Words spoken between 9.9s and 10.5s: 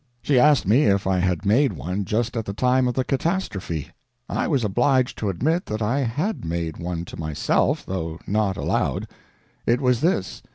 this.